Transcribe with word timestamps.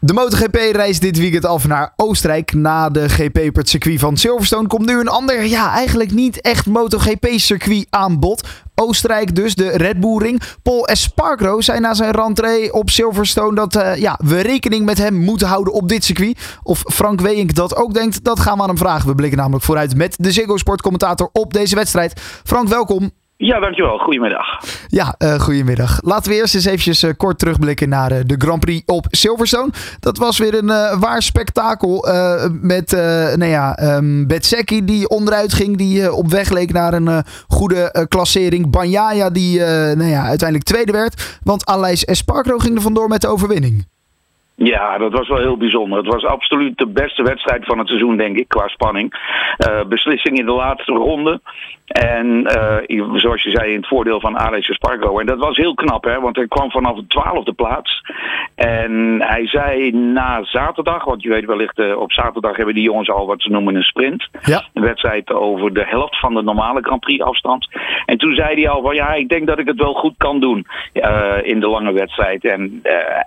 De 0.00 0.12
MotoGP 0.12 0.54
reist 0.54 1.00
dit 1.00 1.18
weekend 1.18 1.44
af 1.44 1.66
naar 1.66 1.92
Oostenrijk. 1.96 2.52
Na 2.52 2.90
de 2.90 3.08
GP 3.08 3.56
het 3.56 3.68
circuit 3.68 4.00
van 4.00 4.16
Silverstone 4.16 4.68
komt 4.68 4.86
nu 4.86 5.00
een 5.00 5.08
ander, 5.08 5.46
ja, 5.46 5.72
eigenlijk 5.72 6.12
niet 6.12 6.40
echt 6.40 6.66
MotoGP-circuit 6.66 7.86
aan 7.90 8.18
bod. 8.18 8.48
Oostenrijk 8.74 9.34
dus, 9.34 9.54
de 9.54 9.68
Red 9.68 10.00
Bull 10.00 10.18
Ring. 10.18 10.42
Paul 10.62 10.86
Espargaro 10.86 11.60
zei 11.60 11.80
na 11.80 11.94
zijn 11.94 12.10
rentree 12.10 12.72
op 12.72 12.90
Silverstone 12.90 13.54
dat 13.54 13.76
uh, 13.76 13.96
ja, 13.96 14.18
we 14.24 14.40
rekening 14.40 14.84
met 14.84 14.98
hem 14.98 15.14
moeten 15.14 15.48
houden 15.48 15.72
op 15.72 15.88
dit 15.88 16.04
circuit. 16.04 16.38
Of 16.62 16.82
Frank 16.86 17.20
Weink 17.20 17.54
dat 17.54 17.76
ook 17.76 17.94
denkt, 17.94 18.24
dat 18.24 18.40
gaan 18.40 18.56
we 18.56 18.62
aan 18.62 18.68
hem 18.68 18.78
vragen. 18.78 19.08
We 19.08 19.14
blikken 19.14 19.38
namelijk 19.38 19.64
vooruit 19.64 19.96
met 19.96 20.16
de 20.18 20.32
Ziggo 20.32 20.56
Sport 20.56 20.82
commentator 20.82 21.30
op 21.32 21.52
deze 21.52 21.74
wedstrijd. 21.74 22.20
Frank, 22.44 22.68
welkom. 22.68 23.10
Ja, 23.40 23.60
dankjewel. 23.60 23.98
Goedemiddag. 23.98 24.46
Ja, 24.88 25.14
uh, 25.18 25.40
goedemiddag. 25.40 25.98
Laten 26.02 26.30
we 26.30 26.36
eerst 26.36 26.54
eens 26.54 26.64
eventjes 26.64 27.02
uh, 27.02 27.10
kort 27.16 27.38
terugblikken 27.38 27.88
naar 27.88 28.12
uh, 28.12 28.18
de 28.26 28.34
Grand 28.38 28.60
Prix 28.60 28.82
op 28.86 29.06
Silverstone. 29.10 29.70
Dat 30.00 30.18
was 30.18 30.38
weer 30.38 30.54
een 30.54 31.00
waar 31.00 31.22
spektakel 31.22 32.06
met 32.50 32.90
nou 33.36 33.44
ja, 33.44 33.96
um, 33.96 34.26
die 34.84 35.08
onderuit 35.08 35.52
ging, 35.52 35.76
die 35.76 36.12
op 36.12 36.30
weg 36.30 36.50
leek 36.50 36.72
naar 36.72 36.92
een 36.92 37.24
goede 37.48 38.06
klassering. 38.08 38.70
Banyaya 38.70 39.30
die 39.30 39.58
nou 39.60 40.04
ja, 40.04 40.22
uiteindelijk 40.22 40.68
tweede 40.68 40.92
werd, 40.92 41.38
want 41.42 41.66
Aleix 41.66 42.04
Espargaro 42.04 42.58
ging 42.58 42.76
er 42.76 42.82
vandoor 42.82 43.08
met 43.08 43.20
de 43.20 43.28
overwinning. 43.28 43.86
Ja, 44.60 44.98
dat 44.98 45.12
was 45.12 45.28
wel 45.28 45.38
heel 45.38 45.56
bijzonder. 45.56 45.98
Het 45.98 46.12
was 46.12 46.24
absoluut 46.24 46.78
de 46.78 46.86
beste 46.86 47.22
wedstrijd 47.22 47.64
van 47.64 47.78
het 47.78 47.88
seizoen, 47.88 48.16
denk 48.16 48.36
ik, 48.36 48.48
qua 48.48 48.68
spanning. 48.68 49.12
beslissing 49.88 50.38
in 50.38 50.46
de 50.46 50.52
laatste 50.52 50.92
ronde. 50.92 51.40
En 51.88 52.26
uh, 52.88 53.04
zoals 53.14 53.42
je 53.42 53.50
zei, 53.50 53.70
in 53.70 53.76
het 53.76 53.88
voordeel 53.88 54.20
van 54.20 54.38
Alex 54.38 54.68
Espargo. 54.68 55.18
En 55.18 55.26
dat 55.26 55.38
was 55.38 55.56
heel 55.56 55.74
knap, 55.74 56.04
hè, 56.04 56.20
want 56.20 56.36
hij 56.36 56.46
kwam 56.48 56.70
vanaf 56.70 56.96
de 56.96 57.06
twaalfde 57.06 57.52
plaats. 57.52 58.02
En 58.54 59.22
hij 59.22 59.46
zei 59.46 59.90
na 59.92 60.44
zaterdag, 60.44 61.04
want 61.04 61.22
je 61.22 61.28
weet 61.28 61.44
wellicht, 61.44 61.78
uh, 61.78 61.98
op 61.98 62.12
zaterdag 62.12 62.56
hebben 62.56 62.74
die 62.74 62.84
jongens 62.84 63.10
al 63.10 63.26
wat 63.26 63.42
ze 63.42 63.50
noemen 63.50 63.74
een 63.74 63.82
sprint. 63.82 64.28
Ja. 64.42 64.64
Een 64.74 64.82
wedstrijd 64.82 65.32
over 65.32 65.74
de 65.74 65.84
helft 65.86 66.20
van 66.20 66.34
de 66.34 66.42
normale 66.42 66.82
Grand 66.82 67.00
Prix 67.00 67.24
afstand. 67.24 67.68
En 68.06 68.18
toen 68.18 68.34
zei 68.34 68.54
hij 68.54 68.70
al 68.70 68.82
van 68.82 68.94
ja, 68.94 69.12
ik 69.12 69.28
denk 69.28 69.46
dat 69.46 69.58
ik 69.58 69.66
het 69.66 69.78
wel 69.78 69.94
goed 69.94 70.14
kan 70.16 70.40
doen 70.40 70.66
in 71.42 71.60
de 71.60 71.68
lange 71.68 71.92
wedstrijd. 71.92 72.44
En 72.44 72.82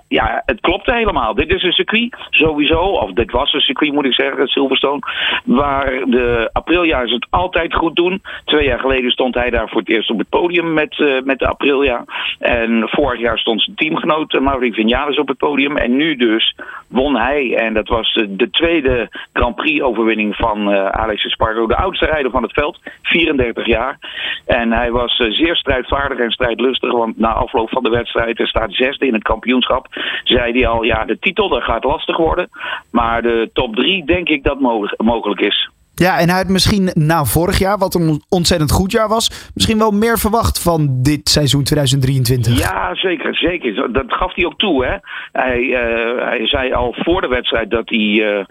ja, 0.08 0.42
het 0.46 0.60
klopte 0.60 0.94
helemaal. 0.94 1.21
Dit 1.36 1.54
is 1.54 1.64
een 1.64 1.72
circuit, 1.72 2.16
sowieso, 2.30 2.80
of 2.80 3.12
dit 3.12 3.32
was 3.32 3.54
een 3.54 3.62
circuit 3.62 3.94
moet 3.94 4.06
ik 4.06 4.14
zeggen, 4.14 4.48
Silverstone, 4.48 5.00
waar 5.46 6.04
de 6.06 6.50
Apriljaars 6.54 7.12
het 7.12 7.28
altijd 7.30 7.74
goed 7.74 7.96
doen. 7.96 8.22
Twee 8.46 8.66
jaar 8.66 8.80
geleden 8.80 9.12
stond 9.12 9.36
hij 9.36 9.50
daar 9.50 9.70
voor 9.70 9.80
het 9.80 9.90
eerst 9.90 10.10
op 10.10 10.18
het 10.18 10.30
podium 10.30 10.74
met, 10.74 10.98
uh, 10.98 11.22
met 11.22 11.40
de 11.40 11.48
Aprilia. 11.48 12.06
En 12.40 12.90
vorig 12.90 13.20
jaar 13.20 13.38
stond 13.38 13.62
zijn 13.62 13.76
teamgenoot 13.76 14.34
uh, 14.34 14.42
Mauri 14.42 14.74
Vinales 14.74 15.18
op 15.18 15.28
het 15.28 15.38
podium. 15.38 15.78
En 15.78 15.96
nu 15.96 16.16
dus 16.16 16.56
won 16.88 17.16
hij. 17.16 17.56
En 17.56 17.74
dat 17.74 17.88
was 17.88 18.16
uh, 18.16 18.26
de 18.30 18.50
tweede 18.50 19.10
Grand 19.34 19.56
Prix 19.56 19.82
overwinning 19.82 20.36
van 20.36 20.70
Alex 20.92 21.26
Espargaro. 21.26 21.68
De 21.68 21.76
oudste 21.76 22.06
rijder 22.06 22.32
van 22.32 22.44
het 22.44 22.54
veld. 22.54 22.80
34 23.02 23.66
jaar. 23.66 24.00
En 24.46 24.72
hij 24.72 24.92
was 24.92 25.16
zeer 25.16 25.56
strijdvaardig 25.56 26.20
en 26.20 26.32
strijdlustig. 26.32 26.92
Want 26.92 27.18
na 27.18 27.34
afloop 27.34 27.70
van 27.70 27.84
de 27.84 27.90
wedstrijd, 27.90 28.38
hij 28.38 28.48
staat 28.48 28.74
zesde 28.74 29.06
in 29.06 29.14
het 29.14 29.24
kampioenschap. 29.24 29.88
Zei 30.24 30.52
hij 30.52 30.68
al, 30.68 30.84
ja 30.84 31.06
de 31.12 31.20
titel 31.20 31.50
dat 31.50 31.64
gaat 31.64 31.84
lastig 31.84 32.18
worden. 32.18 32.50
Maar 32.92 33.22
de 33.22 33.50
top 33.54 33.76
drie 33.76 34.06
denk 34.06 34.30
ik 34.30 34.44
dat 34.44 34.60
mogelijk 34.98 35.42
is. 35.42 35.70
Ja, 35.96 36.20
en 36.20 36.30
hij 36.30 36.38
had 36.38 36.48
misschien 36.48 36.90
na 36.94 37.24
vorig 37.24 37.60
jaar, 37.60 37.78
wat 37.78 37.96
een 37.96 38.22
ontzettend 38.30 38.72
goed 38.72 38.92
jaar 38.92 39.08
was, 39.08 39.52
misschien 39.54 39.78
wel 39.78 39.92
meer 39.92 40.18
verwacht 40.18 40.62
van 40.62 40.88
dit 41.02 41.30
seizoen 41.30 41.64
2023. 41.64 42.60
Ja, 42.60 42.96
zeker, 42.96 43.36
zeker. 43.36 43.92
Dat 43.94 44.14
gaf 44.14 44.36
hij 44.36 44.46
ook 44.46 44.58
toe. 44.58 44.86
Hè? 44.86 44.96
Hij, 45.32 45.62
uh, 45.62 46.26
hij 46.26 46.48
zei 46.48 46.74
al 46.74 46.96
voor 46.98 47.22
de 47.22 47.28
wedstrijd 47.28 47.70
dat 47.70 47.90
hij 47.90 48.00
uh, 48.00 48.46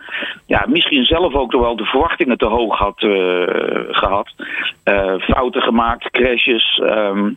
ja, 0.46 0.64
misschien 0.68 1.04
zelf 1.04 1.34
ook 1.34 1.52
wel 1.52 1.76
de 1.76 1.84
verwachtingen 1.84 2.38
te 2.38 2.46
hoog 2.46 2.78
had 2.78 3.02
uh, 3.02 3.12
gehad. 3.90 4.34
fouten 5.20 5.62
gemaakt, 5.62 6.10
crashes. 6.10 6.82
Um, 6.84 7.36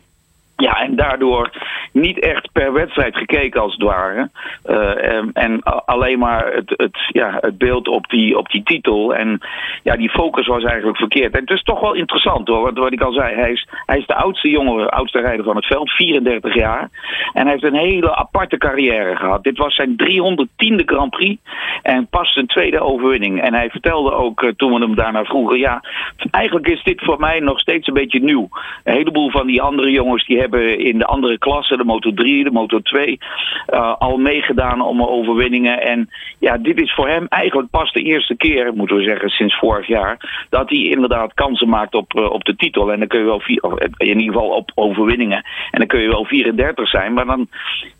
ja, 0.56 0.80
en 0.80 0.96
daardoor 0.96 1.50
niet 1.92 2.18
echt 2.18 2.52
per 2.52 2.72
wedstrijd 2.72 3.16
gekeken 3.16 3.60
als 3.60 3.72
het 3.72 3.82
ware. 3.82 4.30
Uh, 4.66 5.14
en, 5.14 5.30
en, 5.32 5.62
alleen 5.62 6.18
maar 6.18 6.52
het, 6.52 6.74
het, 6.76 6.98
ja, 7.08 7.38
het 7.40 7.58
beeld 7.58 7.88
op 7.88 8.08
die, 8.08 8.38
op 8.38 8.50
die 8.50 8.62
titel. 8.62 9.14
En 9.14 9.40
ja, 9.82 9.96
die 9.96 10.10
focus 10.10 10.46
was 10.46 10.64
eigenlijk 10.64 10.96
verkeerd. 10.96 11.34
En 11.34 11.40
het 11.40 11.50
is 11.50 11.62
toch 11.62 11.80
wel 11.80 11.94
interessant 11.94 12.48
hoor, 12.48 12.62
wat, 12.62 12.78
wat 12.78 12.92
ik 12.92 13.00
al 13.00 13.12
zei. 13.12 13.34
Hij 13.34 13.52
is, 13.52 13.68
hij 13.86 13.98
is 13.98 14.06
de 14.06 14.14
oudste 14.14 14.48
jongen, 14.48 14.90
oudste 14.90 15.20
rijder 15.20 15.44
van 15.44 15.56
het 15.56 15.66
veld, 15.66 15.90
34 15.90 16.54
jaar. 16.54 16.90
En 17.32 17.42
hij 17.42 17.50
heeft 17.50 17.64
een 17.64 17.74
hele 17.74 18.16
aparte 18.16 18.56
carrière 18.56 19.16
gehad. 19.16 19.42
Dit 19.42 19.58
was 19.58 19.74
zijn 19.74 19.96
310e 19.96 20.84
Grand 20.84 21.10
Prix. 21.10 21.42
En 21.82 22.06
pas 22.06 22.32
zijn 22.32 22.46
tweede 22.46 22.80
overwinning. 22.80 23.42
En 23.42 23.54
hij 23.54 23.70
vertelde 23.70 24.12
ook 24.12 24.42
uh, 24.42 24.50
toen 24.56 24.72
we 24.72 24.80
hem 24.80 24.94
daarna 24.94 25.24
vroegen: 25.24 25.58
ja, 25.58 25.82
eigenlijk 26.30 26.68
is 26.68 26.82
dit 26.82 27.04
voor 27.04 27.18
mij 27.18 27.40
nog 27.40 27.60
steeds 27.60 27.86
een 27.86 27.94
beetje 27.94 28.20
nieuw. 28.20 28.48
Een 28.84 28.94
heleboel 28.94 29.30
van 29.30 29.46
die 29.46 29.62
andere 29.62 29.90
jongens 29.90 30.26
die 30.26 30.40
hebben 30.44 30.78
in 30.78 30.98
de 30.98 31.06
andere 31.06 31.38
klassen, 31.38 31.78
de 31.78 31.84
Moto 31.84 32.12
3, 32.12 32.44
de 32.44 32.50
Moto 32.50 32.80
2, 32.80 33.18
uh, 33.72 33.94
al 33.98 34.16
meegedaan 34.16 34.80
om 34.80 35.02
overwinningen. 35.02 35.80
En 35.80 36.10
ja, 36.38 36.58
dit 36.58 36.80
is 36.80 36.94
voor 36.94 37.08
hem 37.08 37.26
eigenlijk 37.28 37.70
pas 37.70 37.92
de 37.92 38.02
eerste 38.02 38.36
keer, 38.36 38.72
moeten 38.74 38.96
we 38.96 39.02
zeggen, 39.02 39.28
sinds 39.28 39.58
vorig 39.58 39.86
jaar, 39.86 40.46
dat 40.50 40.68
hij 40.68 40.78
inderdaad 40.78 41.34
kansen 41.34 41.68
maakt 41.68 41.94
op, 41.94 42.14
uh, 42.14 42.30
op 42.30 42.44
de 42.44 42.56
titel. 42.56 42.92
En 42.92 42.98
dan 42.98 43.08
kun 43.08 43.18
je 43.18 43.24
wel, 43.24 43.40
vier, 43.40 43.62
of 43.62 43.78
in 43.96 44.20
ieder 44.20 44.32
geval 44.32 44.48
op 44.48 44.70
overwinningen. 44.74 45.44
En 45.70 45.78
dan 45.78 45.86
kun 45.86 46.00
je 46.00 46.08
wel 46.08 46.24
34 46.24 46.88
zijn, 46.88 47.12
maar 47.12 47.26
dan, 47.26 47.48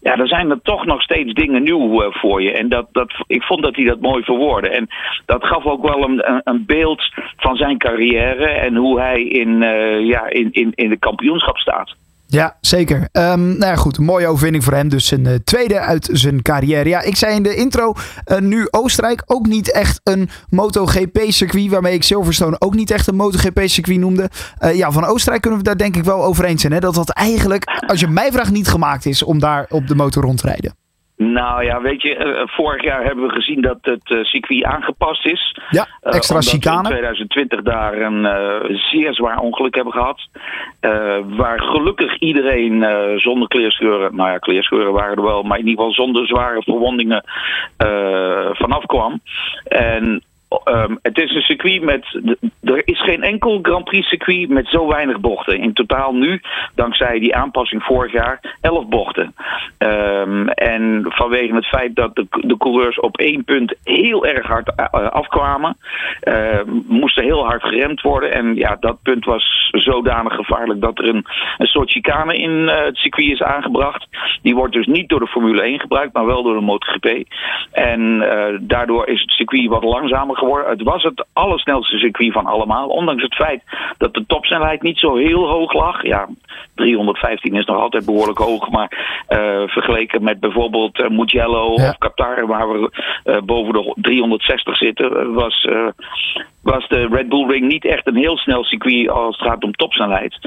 ja, 0.01 0.17
dan 0.17 0.27
zijn 0.27 0.51
er 0.51 0.63
toch 0.63 0.87
nog 0.87 1.03
steeds 1.03 1.33
dingen 1.33 1.63
nieuw 1.63 2.11
voor 2.13 2.43
je. 2.43 2.53
En 2.53 2.69
dat, 2.69 2.87
dat, 2.93 3.13
ik 3.27 3.43
vond 3.43 3.63
dat 3.63 3.77
hij 3.77 3.85
dat 3.85 4.01
mooi 4.01 4.23
verwoordde. 4.23 4.69
En 4.69 4.89
dat 5.27 5.47
gaf 5.47 5.65
ook 5.65 5.83
wel 5.83 6.05
een, 6.05 6.31
een, 6.31 6.41
een 6.45 6.65
beeld 6.67 7.03
van 7.37 7.57
zijn 7.57 7.79
carrière 7.79 8.47
en 8.47 8.77
hoe 8.77 9.01
hij 9.01 9.23
in, 9.23 9.59
ja, 10.07 10.27
in, 10.29 10.49
in, 10.53 10.73
in 10.75 10.89
de 10.89 10.99
kampioenschap 10.99 11.59
staat. 11.59 11.95
Ja, 12.35 12.57
zeker. 12.61 12.97
Um, 12.97 13.47
nou 13.47 13.65
ja, 13.65 13.77
goed. 13.77 13.99
Mooie 13.99 14.27
overwinning 14.27 14.65
voor 14.65 14.73
hem. 14.73 14.89
Dus 14.89 15.11
een 15.11 15.25
uh, 15.25 15.35
tweede 15.45 15.81
uit 15.81 16.09
zijn 16.13 16.43
carrière. 16.43 16.89
Ja, 16.89 17.01
ik 17.01 17.17
zei 17.17 17.35
in 17.35 17.43
de 17.43 17.55
intro, 17.55 17.93
uh, 18.27 18.39
nu 18.39 18.67
Oostenrijk 18.71 19.23
ook 19.27 19.47
niet 19.47 19.73
echt 19.73 20.01
een 20.03 20.29
MotoGP-circuit. 20.49 21.71
Waarmee 21.71 21.95
ik 21.95 22.03
Silverstone 22.03 22.57
ook 22.59 22.75
niet 22.75 22.91
echt 22.91 23.07
een 23.07 23.17
MotoGP-circuit 23.17 23.99
noemde. 23.99 24.31
Uh, 24.61 24.75
ja, 24.75 24.91
van 24.91 25.05
Oostenrijk 25.05 25.43
kunnen 25.43 25.59
we 25.59 25.65
daar 25.65 25.77
denk 25.77 25.97
ik 25.97 26.05
wel 26.05 26.25
over 26.25 26.45
eens 26.45 26.61
zijn. 26.61 26.73
Hè? 26.73 26.81
Dat 26.81 26.95
dat 26.95 27.11
eigenlijk, 27.11 27.65
als 27.87 28.01
je 28.01 28.09
mij 28.09 28.33
vraagt, 28.33 28.53
niet 28.53 28.69
gemaakt 28.69 29.07
is 29.07 29.23
om 29.23 29.39
daar 29.39 29.67
op 29.69 29.89
de 29.89 29.95
motor 29.95 30.23
rond 30.23 30.39
te 30.39 30.47
rijden. 30.47 30.84
Nou 31.17 31.65
ja, 31.65 31.81
weet 31.81 32.03
je, 32.03 32.17
uh, 32.17 32.43
vorig 32.47 32.83
jaar 32.83 33.05
hebben 33.05 33.27
we 33.27 33.35
gezien 33.35 33.61
dat 33.61 33.79
het 33.81 34.11
uh, 34.11 34.25
circuit 34.25 34.65
aangepast 34.65 35.27
is. 35.27 35.59
Ja, 35.71 35.87
extra 36.01 36.41
chicane. 36.41 36.79
in 36.79 36.85
2020 36.85 37.63
daar 37.63 38.01
een 38.01 38.27
zeer 38.91 39.15
zwaar 39.15 39.39
ongeluk 39.39 39.75
hebben 39.75 39.93
gehad. 39.93 40.29
waar 41.37 41.61
gelukkig 41.61 42.19
iedereen 42.19 42.85
zonder 43.21 43.49
kleerscheuren, 43.49 44.17
nou 44.17 44.31
ja, 44.31 44.39
kleerscheuren 44.39 44.93
waren 44.93 45.17
er 45.17 45.23
wel, 45.23 45.43
maar 45.43 45.59
in 45.59 45.67
ieder 45.69 45.85
geval 45.85 46.05
zonder 46.05 46.27
zware 46.27 46.63
verwondingen 46.63 47.25
vanaf 48.53 48.87
kwam. 48.87 49.21
En 49.65 50.23
Um, 50.65 50.99
het 51.03 51.19
is 51.19 51.35
een 51.35 51.43
circuit 51.43 51.83
met. 51.83 52.21
Er 52.63 52.83
is 52.85 53.03
geen 53.03 53.23
enkel 53.23 53.59
Grand 53.63 53.85
Prix 53.85 54.09
circuit 54.09 54.49
met 54.49 54.69
zo 54.69 54.87
weinig 54.87 55.21
bochten. 55.21 55.59
In 55.59 55.73
totaal 55.73 56.15
nu, 56.15 56.41
dankzij 56.75 57.19
die 57.19 57.35
aanpassing 57.35 57.83
vorig 57.83 58.13
jaar, 58.13 58.57
11 58.61 58.87
bochten. 58.89 59.35
Um, 59.79 60.49
en 60.49 61.05
vanwege 61.09 61.55
het 61.55 61.67
feit 61.67 61.97
dat 61.97 62.15
de, 62.15 62.57
coureurs 62.59 63.01
op 63.01 63.19
één 63.19 63.45
punt 63.45 63.75
heel 63.83 64.27
erg 64.27 64.47
hard 64.47 64.73
uh, 64.77 65.09
afkwamen, 65.09 65.77
uh, 66.23 66.61
moest 66.87 67.19
er 67.19 67.25
heel 67.25 67.47
hard 67.47 67.63
geremd 67.63 68.01
worden. 68.01 68.33
En 68.33 68.55
ja, 68.55 68.77
dat 68.81 69.03
punt 69.03 69.25
was 69.25 69.69
zodanig 69.71 70.35
gevaarlijk 70.35 70.81
dat 70.81 70.99
er 70.99 71.09
een, 71.09 71.25
een 71.59 71.67
soort 71.67 71.91
chicane 71.91 72.35
in 72.35 72.51
uh, 72.51 72.85
het 72.85 72.97
circuit 72.97 73.31
is 73.31 73.43
aangebracht. 73.43 74.07
Die 74.43 74.55
wordt 74.55 74.75
dus 74.75 74.87
niet 74.87 75.09
door 75.09 75.21
de 75.21 75.27
Formule 75.27 75.63
1 75.63 75.81
gebruikt, 75.81 76.13
maar 76.13 76.27
wel 76.27 76.43
door 76.43 76.55
de 76.55 76.61
MotoGP. 76.61 77.25
En 77.73 78.19
daardoor 78.61 79.09
is 79.09 79.21
het 79.21 79.31
circuit 79.31 79.69
wat 79.69 79.85
langzamer 79.85 80.37
geworden. 80.37 80.44
Het 80.53 80.83
was 80.83 81.03
het 81.03 81.27
allersnelste 81.33 81.99
circuit 81.99 82.33
van 82.33 82.47
allemaal. 82.47 82.89
Ondanks 82.89 83.23
het 83.23 83.35
feit 83.35 83.63
dat 83.99 84.15
de 84.15 84.25
topsnelheid 84.27 84.83
niet 84.83 84.99
zo 84.99 85.17
heel 85.17 85.49
hoog 85.49 85.73
lag. 85.73 86.03
Ja, 86.03 86.29
315 86.75 87.55
is 87.55 87.65
nog 87.65 87.77
altijd 87.77 88.05
behoorlijk 88.05 88.39
hoog. 88.39 88.71
Maar 88.71 88.91
uh, 89.29 89.69
vergeleken 89.69 90.23
met 90.23 90.41
bijvoorbeeld 90.41 90.99
uh, 90.99 91.09
Mugello 91.09 91.73
ja. 91.77 91.89
of 91.89 91.99
Qatar, 91.99 92.47
waar 92.47 92.73
we 92.73 92.91
uh, 93.25 93.41
boven 93.45 93.73
de 93.73 93.95
360 93.97 94.77
zitten, 94.77 95.33
was, 95.33 95.69
was 96.63 96.89
de 96.89 97.09
Red 97.11 97.29
Bull 97.29 97.47
Ring 97.47 97.69
niet 97.69 97.85
echt 97.85 98.07
een 98.07 98.17
heel 98.17 98.37
snel 98.37 98.65
circuit 98.65 99.09
als 99.09 99.39
het 99.39 99.49
gaat 99.49 99.65
om 99.65 99.73
topsnelheid. 99.73 100.39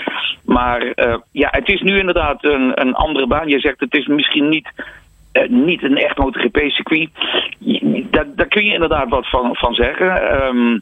Maar 0.46 0.94
ja, 1.32 1.48
het 1.52 1.70
is 1.70 1.82
nu 1.82 2.00
inderdaad 2.00 2.44
een, 2.44 2.82
een 2.82 2.96
andere 2.96 3.28
baan. 3.28 3.48
Je 3.48 3.60
zegt 3.60 3.80
het 3.80 3.94
is 3.94 4.08
misschien 4.08 4.50
niet 4.50 4.72
niet 5.50 5.84
een 5.84 5.98
echt 5.98 6.18
MotoGP-circuit. 6.18 7.10
Daar, 8.12 8.26
daar 8.36 8.48
kun 8.48 8.66
je 8.66 8.74
inderdaad 8.74 9.10
wat 9.10 9.30
van, 9.30 9.56
van 9.56 9.74
zeggen. 9.74 10.46
Um, 10.48 10.82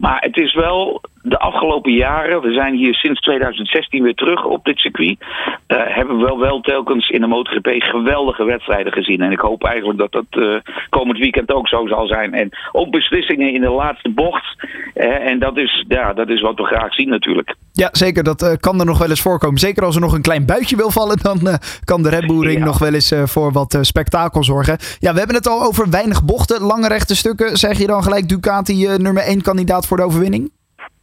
maar 0.00 0.20
het 0.20 0.36
is 0.36 0.54
wel 0.54 1.00
de 1.22 1.38
afgelopen 1.38 1.92
jaren, 1.92 2.40
we 2.40 2.52
zijn 2.52 2.74
hier 2.74 2.94
sinds 2.94 3.20
2016 3.20 4.02
weer 4.02 4.14
terug 4.14 4.44
op 4.44 4.64
dit 4.64 4.78
circuit, 4.78 5.16
uh, 5.20 5.26
hebben 5.68 6.18
we 6.18 6.24
wel, 6.24 6.38
wel 6.38 6.60
telkens 6.60 7.08
in 7.08 7.20
de 7.20 7.26
MotoGP 7.26 7.68
geweldige 7.78 8.44
wedstrijden 8.44 8.92
gezien. 8.92 9.20
En 9.20 9.32
ik 9.32 9.40
hoop 9.40 9.64
eigenlijk 9.64 9.98
dat 9.98 10.12
dat 10.12 10.42
uh, 10.42 10.56
komend 10.88 11.18
weekend 11.18 11.52
ook 11.52 11.68
zo 11.68 11.86
zal 11.86 12.06
zijn. 12.06 12.34
En 12.34 12.50
ook 12.72 12.90
beslissingen 12.90 13.52
in 13.52 13.60
de 13.60 13.70
laatste 13.70 14.10
bocht. 14.10 14.66
en 14.94 15.38
dat 15.38 15.58
is, 15.58 15.84
ja, 15.88 16.12
dat 16.12 16.28
is 16.28 16.40
wat 16.40 16.56
we 16.56 16.64
graag 16.64 16.94
zien 16.94 17.08
natuurlijk. 17.08 17.54
Ja, 17.72 17.88
zeker. 17.92 18.24
Dat 18.24 18.42
uh, 18.42 18.52
kan 18.60 18.80
er 18.80 18.86
nog 18.86 18.98
wel 18.98 19.08
eens 19.08 19.20
voorkomen. 19.20 19.58
Zeker 19.58 19.84
als 19.84 19.94
er 19.94 20.00
nog 20.00 20.12
een 20.12 20.22
klein 20.22 20.46
buitje 20.46 20.76
wil 20.76 20.90
vallen, 20.90 21.18
dan 21.28 21.38
kan 21.84 22.02
de 22.02 22.08
Red 22.08 22.26
Bull 22.26 22.46
Ring 22.46 22.58
ja. 22.58 22.64
nog 22.64 22.78
wel 22.78 22.94
eens 22.94 23.14
voor 23.24 23.52
wat 23.52 23.78
spektakel 23.80 24.44
zorgen. 24.44 24.78
Ja, 24.98 25.12
we 25.12 25.18
hebben 25.18 25.36
het 25.36 25.48
al 25.48 25.62
over 25.62 25.90
weinig 25.90 26.24
bochten, 26.24 26.62
lange 26.62 26.88
rechte 26.88 27.16
stukken. 27.16 27.56
Zeg 27.56 27.78
je 27.78 27.86
dan 27.86 28.02
gelijk 28.02 28.28
Ducati 28.28 28.86
nummer 28.96 29.22
1 29.22 29.42
kandidaat 29.42 29.86
voor 29.90 29.98
de 29.98 30.04
overwinning? 30.12 30.50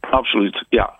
Absoluut, 0.00 0.64
ja. 0.68 0.94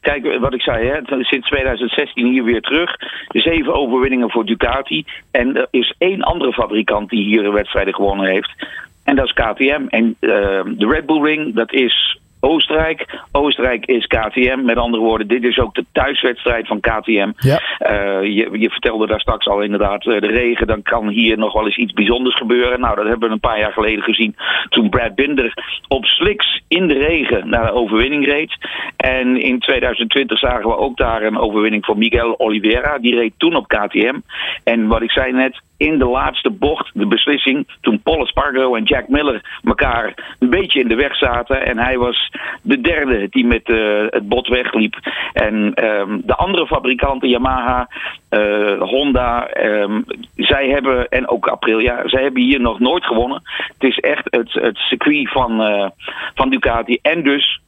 Kijk, 0.00 0.38
wat 0.38 0.54
ik 0.54 0.60
zei, 0.60 0.86
hè, 0.86 1.00
sinds 1.24 1.48
2016 1.48 2.26
hier 2.26 2.44
weer 2.44 2.60
terug. 2.60 2.90
Zeven 3.28 3.74
overwinningen 3.74 4.30
voor 4.30 4.44
Ducati. 4.44 5.04
En 5.30 5.56
er 5.56 5.66
is 5.70 5.94
één 5.98 6.22
andere 6.22 6.52
fabrikant 6.52 7.10
die 7.10 7.24
hier 7.24 7.52
wedstrijden 7.52 7.94
gewonnen 7.94 8.26
heeft. 8.26 8.66
En 9.04 9.16
dat 9.16 9.24
is 9.24 9.32
KTM. 9.32 9.86
En 9.88 10.16
uh, 10.20 10.30
de 10.64 10.86
Red 10.88 11.06
Bull 11.06 11.22
Ring, 11.22 11.54
dat 11.54 11.72
is 11.72 12.18
Oostenrijk. 12.44 13.22
Oostenrijk 13.32 13.86
is 13.86 14.06
KTM. 14.06 14.64
Met 14.64 14.76
andere 14.76 15.02
woorden, 15.02 15.28
dit 15.28 15.44
is 15.44 15.58
ook 15.58 15.74
de 15.74 15.84
thuiswedstrijd 15.92 16.66
van 16.66 16.80
KTM. 16.80 17.32
Ja. 17.36 17.60
Uh, 17.80 18.22
je, 18.22 18.48
je, 18.52 18.70
vertelde 18.70 19.06
daar 19.06 19.20
straks 19.20 19.46
al 19.46 19.60
inderdaad 19.60 20.04
uh, 20.04 20.20
de 20.20 20.26
regen. 20.26 20.66
Dan 20.66 20.82
kan 20.82 21.08
hier 21.08 21.38
nog 21.38 21.52
wel 21.52 21.64
eens 21.64 21.76
iets 21.76 21.92
bijzonders 21.92 22.36
gebeuren. 22.36 22.80
Nou, 22.80 22.96
dat 22.96 23.06
hebben 23.06 23.28
we 23.28 23.34
een 23.34 23.40
paar 23.40 23.58
jaar 23.58 23.72
geleden 23.72 24.04
gezien. 24.04 24.36
Toen 24.68 24.88
Brad 24.88 25.14
Binder 25.14 25.54
op 25.88 26.04
sliks 26.04 26.62
in 26.68 26.88
de 26.88 26.98
regen 26.98 27.48
naar 27.48 27.66
de 27.66 27.72
overwinning 27.72 28.26
reed. 28.26 28.56
En 28.96 29.40
in 29.40 29.58
2020 29.58 30.38
zagen 30.38 30.68
we 30.68 30.76
ook 30.76 30.96
daar 30.96 31.22
een 31.22 31.38
overwinning 31.38 31.84
voor 31.84 31.98
Miguel 31.98 32.40
Oliveira. 32.40 32.98
Die 32.98 33.14
reed 33.14 33.32
toen 33.36 33.56
op 33.56 33.68
KTM. 33.68 34.18
En 34.64 34.86
wat 34.86 35.02
ik 35.02 35.10
zei 35.10 35.32
net, 35.32 35.60
in 35.84 35.98
de 35.98 36.06
laatste 36.06 36.50
bocht 36.50 36.90
de 36.94 37.06
beslissing 37.06 37.66
toen 37.80 38.00
Paul 38.02 38.22
Espargaro 38.22 38.74
en 38.74 38.84
Jack 38.84 39.08
Miller 39.08 39.60
elkaar 39.64 40.36
een 40.38 40.50
beetje 40.50 40.80
in 40.80 40.88
de 40.88 40.94
weg 40.94 41.16
zaten. 41.16 41.66
En 41.66 41.78
hij 41.78 41.98
was 41.98 42.30
de 42.62 42.80
derde 42.80 43.26
die 43.30 43.46
met 43.46 43.68
uh, 43.68 44.04
het 44.08 44.28
bot 44.28 44.48
wegliep. 44.48 44.94
En 45.32 45.54
um, 45.54 46.22
de 46.24 46.34
andere 46.34 46.66
fabrikanten, 46.66 47.28
Yamaha, 47.28 47.88
uh, 48.30 48.80
Honda, 48.80 49.56
um, 49.56 50.04
zij 50.36 50.68
hebben, 50.68 51.08
en 51.08 51.28
ook 51.28 51.48
Aprilia, 51.48 52.08
zij 52.08 52.22
hebben 52.22 52.42
hier 52.42 52.60
nog 52.60 52.78
nooit 52.80 53.04
gewonnen. 53.04 53.42
Het 53.78 53.90
is 53.90 53.98
echt 53.98 54.24
het, 54.30 54.52
het 54.52 54.76
circuit 54.76 55.30
van, 55.32 55.60
uh, 55.60 55.88
van 56.34 56.50
Ducati 56.50 56.98
en 57.02 57.22
dus 57.22 57.62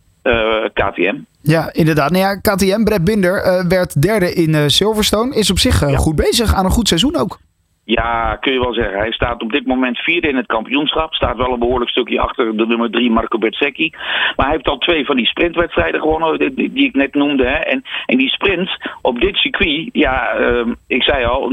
KTM. 0.72 1.16
Ja, 1.42 1.72
inderdaad. 1.72 2.10
Nou 2.10 2.22
ja, 2.22 2.34
KTM, 2.34 2.84
Brett 2.84 3.04
Binder, 3.04 3.64
werd 3.68 4.02
derde 4.02 4.34
in 4.34 4.70
Silverstone. 4.70 5.34
Is 5.34 5.50
op 5.50 5.58
zich 5.58 5.80
ja. 5.80 5.96
goed 5.96 6.16
bezig 6.16 6.54
aan 6.54 6.64
een 6.64 6.70
goed 6.70 6.88
seizoen 6.88 7.16
ook. 7.16 7.38
Ja, 7.88 8.36
kun 8.40 8.52
je 8.52 8.60
wel 8.60 8.74
zeggen. 8.74 8.98
Hij 8.98 9.12
staat 9.12 9.42
op 9.42 9.52
dit 9.52 9.66
moment 9.66 9.98
vierde 9.98 10.28
in 10.28 10.36
het 10.36 10.46
kampioenschap. 10.46 11.14
Staat 11.14 11.36
wel 11.36 11.52
een 11.52 11.58
behoorlijk 11.58 11.90
stukje 11.90 12.20
achter 12.20 12.56
de 12.56 12.66
nummer 12.66 12.90
drie 12.90 13.10
Marco 13.10 13.38
Bezzecchi. 13.38 13.90
Maar 14.36 14.46
hij 14.46 14.54
heeft 14.54 14.68
al 14.68 14.78
twee 14.78 15.04
van 15.06 15.16
die 15.16 15.26
sprintwedstrijden 15.26 16.00
gewonnen, 16.00 16.54
die, 16.54 16.84
ik 16.84 16.94
net 16.94 17.14
noemde. 17.14 17.44
Hè. 17.44 17.56
En, 17.56 17.82
en 18.06 18.18
die 18.18 18.28
sprint 18.28 18.70
op 19.02 19.20
dit 19.20 19.36
circuit, 19.36 19.88
ja, 19.92 20.38
uh, 20.38 20.66
ik 20.86 21.02
zei 21.02 21.24
al, 21.24 21.52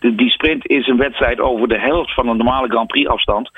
die 0.00 0.30
sprint 0.30 0.68
is 0.68 0.86
een 0.86 0.96
wedstrijd 0.96 1.40
over 1.40 1.68
de 1.68 1.78
helft 1.78 2.14
van 2.14 2.28
een 2.28 2.36
normale 2.36 2.68
Grand 2.68 2.86
Prix 2.86 3.08
afstand. 3.08 3.50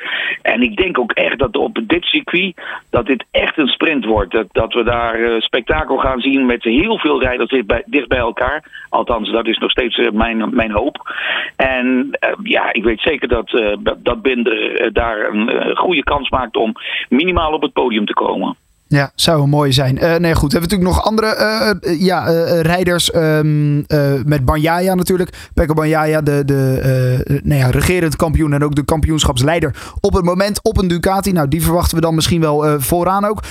En 0.43 0.63
ik 0.63 0.77
denk 0.77 0.99
ook 0.99 1.13
echt 1.13 1.39
dat 1.39 1.57
op 1.57 1.79
dit 1.87 2.05
circuit, 2.05 2.55
dat 2.91 3.07
dit 3.07 3.25
echt 3.31 3.59
een 3.59 3.69
sprint 3.69 4.05
wordt. 4.05 4.33
Dat, 4.33 4.47
dat 4.53 4.73
we 4.73 4.85
daar 4.85 5.21
uh, 5.21 5.41
spektakel 5.41 5.97
gaan 5.97 6.21
zien 6.21 6.47
met 6.47 6.63
heel 6.63 6.99
veel 6.99 7.23
rijders 7.23 7.51
dicht 7.87 8.09
bij, 8.09 8.19
elkaar. 8.19 8.87
Althans, 8.89 9.31
dat 9.31 9.47
is 9.47 9.59
nog 9.59 9.71
steeds 9.71 9.99
uh, 9.99 10.11
mijn, 10.11 10.55
mijn 10.55 10.71
hoop. 10.71 11.15
En 11.57 11.90
uh, 11.99 12.33
ja, 12.43 12.73
ik 12.73 12.85
weet 12.85 13.01
zeker 13.01 13.29
dat, 13.29 13.53
uh, 13.53 13.77
dat 13.99 14.23
Binder 14.23 14.83
uh, 14.83 14.91
daar 14.93 15.29
een 15.31 15.77
goede 15.77 16.03
kans 16.03 16.29
maakt 16.29 16.57
om 16.57 16.73
minimaal 17.09 17.53
op 17.53 17.63
het 17.63 17.73
podium 17.73 18.07
te 18.07 18.15
komen. 18.15 18.57
Ja, 18.93 19.13
zou 19.15 19.47
mooi 19.47 19.73
zijn. 19.73 19.97
Uh, 19.97 20.17
nee, 20.17 20.35
goed. 20.35 20.53
We 20.53 20.59
hebben 20.59 20.71
natuurlijk 20.71 20.91
nog 20.91 21.05
andere 21.05 21.81
uh, 21.83 22.01
ja, 22.01 22.31
uh, 22.31 22.61
rijders. 22.61 23.15
Um, 23.15 23.85
met 24.25 24.45
Banjaya 24.45 24.95
natuurlijk. 24.95 25.49
Pekka 25.55 25.75
Banjaya, 25.75 26.21
de, 26.21 26.45
de 26.45 27.41
nou 27.45 27.61
ja, 27.61 27.71
regerend 27.71 28.17
kampioen 28.17 28.53
en 28.53 28.65
ook 28.65 28.75
de 28.75 28.85
kampioenschapsleider 28.85 29.77
op 30.01 30.15
het 30.15 30.25
moment 30.25 30.63
op 30.63 30.79
een 30.79 30.89
Ducati. 30.89 31.33
Nou, 31.33 31.49
die 31.49 31.63
verwachten 31.63 31.97
we 31.97 32.03
dan 32.03 32.15
misschien 32.15 32.41
wel 32.41 32.81
vooraan 32.81 33.25
ook. 33.25 33.43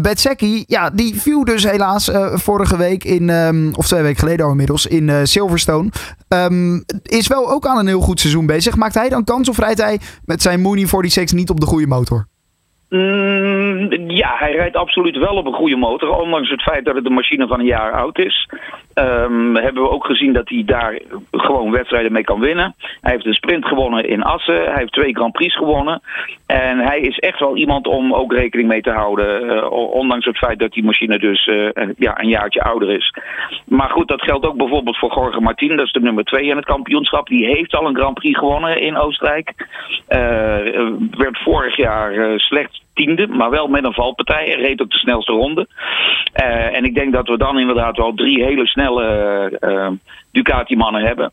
Betsecki, 0.00 0.64
ja, 0.66 0.90
die 0.90 1.20
viel 1.20 1.44
dus 1.44 1.70
helaas 1.70 2.10
vorige 2.32 2.76
week 2.76 3.04
in, 3.04 3.28
um, 3.28 3.74
of 3.74 3.86
twee 3.86 4.02
weken 4.02 4.18
geleden 4.18 4.44
al 4.44 4.50
inmiddels, 4.50 4.86
in 4.86 5.26
Silverstone. 5.26 5.88
Um, 6.28 6.84
is 7.02 7.26
wel 7.26 7.50
ook 7.50 7.66
aan 7.66 7.78
een 7.78 7.86
heel 7.86 8.00
goed 8.00 8.20
seizoen 8.20 8.46
bezig. 8.46 8.76
Maakt 8.76 8.94
hij 8.94 9.08
dan 9.08 9.24
kans 9.24 9.48
of 9.48 9.58
rijdt 9.58 9.80
hij 9.80 10.00
met 10.24 10.42
zijn 10.42 10.60
Mooney 10.60 10.86
46 10.86 11.32
niet 11.32 11.50
op 11.50 11.60
de 11.60 11.66
goede 11.66 11.86
motor? 11.86 12.26
Mm, 12.96 14.10
ja, 14.10 14.34
hij 14.38 14.52
rijdt 14.52 14.76
absoluut 14.76 15.16
wel 15.16 15.36
op 15.36 15.46
een 15.46 15.52
goede 15.52 15.76
motor. 15.76 16.20
Ondanks 16.20 16.50
het 16.50 16.62
feit 16.62 16.84
dat 16.84 16.94
het 16.94 17.06
een 17.06 17.12
machine 17.12 17.46
van 17.46 17.60
een 17.60 17.66
jaar 17.66 17.92
oud 17.92 18.18
is. 18.18 18.48
Um, 18.94 19.56
hebben 19.56 19.82
we 19.82 19.90
ook 19.90 20.06
gezien 20.06 20.32
dat 20.32 20.48
hij 20.48 20.62
daar 20.66 20.98
gewoon 21.30 21.70
wedstrijden 21.70 22.12
mee 22.12 22.24
kan 22.24 22.40
winnen. 22.40 22.74
Hij 23.00 23.12
heeft 23.12 23.26
een 23.26 23.34
sprint 23.34 23.66
gewonnen 23.66 24.08
in 24.08 24.22
Assen. 24.22 24.64
Hij 24.64 24.76
heeft 24.76 24.92
twee 24.92 25.14
Grand 25.14 25.32
Prix 25.32 25.56
gewonnen. 25.56 26.02
En 26.46 26.78
hij 26.78 27.00
is 27.00 27.18
echt 27.18 27.38
wel 27.38 27.56
iemand 27.56 27.86
om 27.86 28.14
ook 28.14 28.32
rekening 28.32 28.68
mee 28.68 28.80
te 28.80 28.90
houden. 28.90 29.44
Uh, 29.44 29.70
ondanks 29.70 30.26
het 30.26 30.38
feit 30.38 30.58
dat 30.58 30.72
die 30.72 30.84
machine 30.84 31.18
dus 31.18 31.46
uh, 31.46 31.68
ja, 31.98 32.20
een 32.20 32.28
jaartje 32.28 32.62
ouder 32.62 32.90
is. 32.90 33.14
Maar 33.66 33.90
goed, 33.90 34.08
dat 34.08 34.22
geldt 34.22 34.46
ook 34.46 34.56
bijvoorbeeld 34.56 34.98
voor 34.98 35.14
Jorge 35.14 35.40
Martin. 35.40 35.76
Dat 35.76 35.86
is 35.86 35.92
de 35.92 36.00
nummer 36.00 36.24
twee 36.24 36.44
in 36.44 36.56
het 36.56 36.64
kampioenschap. 36.64 37.28
Die 37.28 37.46
heeft 37.46 37.74
al 37.74 37.86
een 37.86 37.96
Grand 37.96 38.14
Prix 38.14 38.38
gewonnen 38.38 38.80
in 38.80 38.96
Oostenrijk. 38.96 39.54
Uh, 40.08 40.18
werd 41.10 41.38
vorig 41.38 41.76
jaar 41.76 42.40
slechts 42.40 42.84
tiende, 42.96 43.26
maar 43.26 43.50
wel 43.50 43.68
met 43.68 43.84
een 43.84 43.92
valpartij. 43.92 44.44
Hij 44.44 44.60
reed 44.60 44.82
ook 44.82 44.90
de 44.90 44.98
snelste 44.98 45.32
ronde. 45.32 45.66
Uh, 46.42 46.76
en 46.76 46.84
ik 46.84 46.94
denk 46.94 47.12
dat 47.12 47.28
we 47.28 47.36
dan 47.36 47.58
inderdaad 47.58 47.96
wel 47.96 48.14
drie 48.14 48.44
hele 48.44 48.66
snelle 48.66 49.58
uh, 49.60 49.90
Ducati-mannen 50.36 51.02
hebben. 51.02 51.32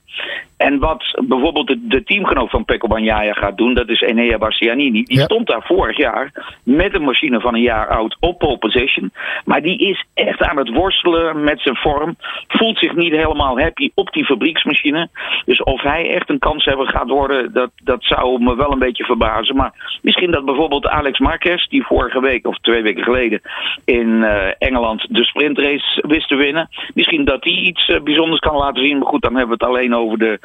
En 0.57 0.79
wat 0.79 1.21
bijvoorbeeld 1.27 1.67
de, 1.67 1.87
de 1.87 2.03
teamgenoot 2.03 2.49
van 2.49 2.65
Pecco 2.65 2.87
Bagnaia 2.87 3.33
gaat 3.33 3.57
doen, 3.57 3.73
dat 3.73 3.89
is 3.89 4.01
Enea 4.01 4.37
Bastianini. 4.37 5.03
Die 5.03 5.17
ja. 5.17 5.23
stond 5.23 5.47
daar 5.47 5.63
vorig 5.63 5.97
jaar 5.97 6.31
met 6.63 6.95
een 6.95 7.03
machine 7.03 7.39
van 7.39 7.53
een 7.53 7.61
jaar 7.61 7.87
oud 7.87 8.17
op 8.19 8.39
pole 8.39 8.57
position. 8.57 9.11
Maar 9.45 9.61
die 9.61 9.77
is 9.77 10.05
echt 10.13 10.41
aan 10.41 10.57
het 10.57 10.69
worstelen 10.69 11.43
met 11.43 11.61
zijn 11.61 11.75
vorm. 11.75 12.15
Voelt 12.47 12.77
zich 12.77 12.95
niet 12.95 13.11
helemaal 13.11 13.59
happy 13.59 13.91
op 13.93 14.11
die 14.11 14.25
fabrieksmachine. 14.25 15.09
Dus 15.45 15.63
of 15.63 15.81
hij 15.81 16.09
echt 16.09 16.29
een 16.29 16.39
kans 16.39 16.65
hebben 16.65 16.87
gaat 16.87 17.09
worden, 17.09 17.53
dat, 17.53 17.71
dat 17.83 18.03
zou 18.03 18.43
me 18.43 18.55
wel 18.55 18.71
een 18.71 18.79
beetje 18.79 19.03
verbazen. 19.03 19.55
Maar 19.55 19.99
misschien 20.01 20.31
dat 20.31 20.45
bijvoorbeeld 20.45 20.87
Alex 20.87 21.19
Marquez, 21.19 21.67
die 21.67 21.85
vorige 21.85 22.21
week 22.21 22.47
of 22.47 22.57
twee 22.57 22.81
weken 22.81 23.03
geleden 23.03 23.41
in 23.85 24.07
uh, 24.07 24.47
Engeland 24.57 25.05
de 25.09 25.23
sprintrace 25.23 26.03
wist 26.07 26.27
te 26.27 26.35
winnen. 26.35 26.69
Misschien 26.93 27.25
dat 27.25 27.43
hij 27.43 27.53
iets 27.53 27.87
uh, 27.87 28.01
bijzonders 28.01 28.39
kan 28.39 28.55
laten 28.55 28.83
zien. 28.83 28.92
Maar 28.97 29.07
goed, 29.07 29.21
dan 29.21 29.35
hebben 29.35 29.57
we 29.57 29.65
het 29.65 29.73
alleen 29.73 29.95
over 29.95 30.17
de 30.17 30.39